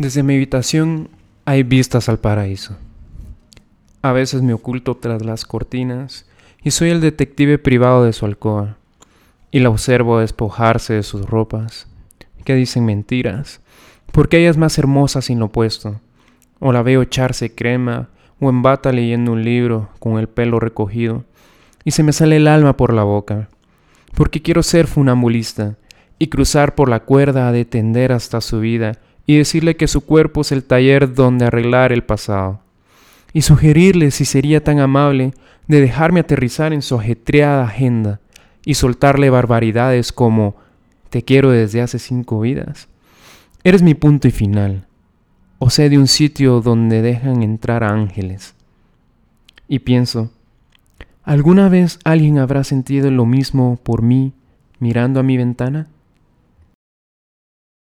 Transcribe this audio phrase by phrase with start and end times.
[0.00, 1.10] Desde mi habitación
[1.44, 2.74] hay vistas al paraíso.
[4.00, 6.24] A veces me oculto tras las cortinas
[6.62, 8.78] y soy el detective privado de su alcoba.
[9.50, 11.86] Y la observo despojarse de sus ropas,
[12.46, 13.60] que dicen mentiras,
[14.10, 16.00] porque ella es más hermosa sin lo puesto.
[16.60, 18.08] O la veo echarse crema
[18.40, 21.24] o en bata leyendo un libro con el pelo recogido,
[21.84, 23.50] y se me sale el alma por la boca,
[24.14, 25.76] porque quiero ser funambulista
[26.18, 28.98] y cruzar por la cuerda de tender hasta su vida
[29.30, 32.58] y decirle que su cuerpo es el taller donde arreglar el pasado,
[33.32, 35.34] y sugerirle si sería tan amable
[35.68, 38.18] de dejarme aterrizar en su ajetreada agenda
[38.64, 40.56] y soltarle barbaridades como
[41.10, 42.88] te quiero desde hace cinco vidas.
[43.62, 44.88] Eres mi punto y final,
[45.60, 48.56] o sé de un sitio donde dejan entrar a ángeles.
[49.68, 50.32] Y pienso,
[51.22, 54.32] ¿alguna vez alguien habrá sentido lo mismo por mí
[54.80, 55.86] mirando a mi ventana?